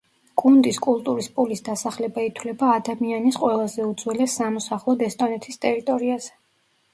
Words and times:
კუნდის 0.41 0.77
კულტურის 0.85 1.27
პულის 1.35 1.59
დასახლება 1.67 2.23
ითვლება 2.29 2.69
ადამიანის 2.77 3.37
ყველაზე 3.43 3.85
უძველეს 3.91 4.39
სამოსახლოდ 4.43 5.05
ესტონეთის 5.11 5.63
ტერიტორიაზე. 5.69 6.35